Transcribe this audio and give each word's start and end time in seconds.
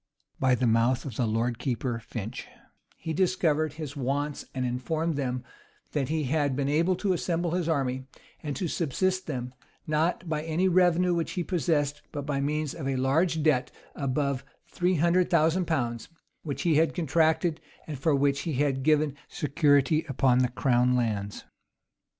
By 0.39 0.55
the 0.55 0.65
mouth 0.65 1.05
of 1.05 1.15
the 1.15 1.27
lord 1.27 1.59
keeper 1.59 1.99
Finch, 1.99 2.47
he 2.97 3.13
discovered 3.13 3.73
his 3.73 3.95
wants, 3.95 4.45
and 4.55 4.65
informed 4.65 5.15
them, 5.15 5.43
that 5.91 6.09
he 6.09 6.23
had 6.23 6.55
been 6.55 6.67
able 6.67 6.95
to 6.95 7.13
assemble 7.13 7.51
his 7.51 7.69
army, 7.69 8.07
and 8.41 8.55
to 8.55 8.67
subsist 8.67 9.27
them, 9.27 9.53
not 9.85 10.27
by 10.27 10.41
any 10.41 10.67
revenue 10.67 11.13
which 11.13 11.33
he 11.33 11.43
possessed, 11.43 12.01
but 12.11 12.25
by 12.25 12.41
means 12.41 12.73
of 12.73 12.87
a 12.87 12.95
large 12.95 13.43
debt 13.43 13.69
of 13.93 14.05
above 14.05 14.43
three 14.65 14.95
hundred 14.95 15.29
thousand 15.29 15.65
pounds, 15.67 16.09
which 16.41 16.63
he 16.63 16.77
had 16.77 16.95
contracted, 16.95 17.61
and 17.85 17.99
for 17.99 18.15
which 18.15 18.39
he 18.39 18.53
had 18.53 18.81
given 18.81 19.15
security 19.27 20.03
upon 20.09 20.39
the 20.39 20.49
crown 20.49 20.95
lands. 20.95 21.43